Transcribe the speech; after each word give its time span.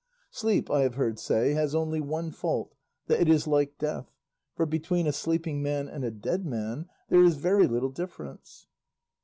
Sleep, 0.31 0.71
I 0.71 0.79
have 0.81 0.95
heard 0.95 1.19
say, 1.19 1.53
has 1.53 1.75
only 1.75 2.01
one 2.01 2.31
fault, 2.31 2.73
that 3.05 3.19
it 3.21 3.29
is 3.29 3.45
like 3.45 3.77
death; 3.77 4.09
for 4.55 4.65
between 4.65 5.05
a 5.05 5.13
sleeping 5.13 5.61
man 5.61 5.87
and 5.87 6.03
a 6.03 6.09
dead 6.09 6.43
man 6.43 6.87
there 7.09 7.23
is 7.23 7.35
very 7.35 7.67
little 7.67 7.91
difference." 7.91 8.65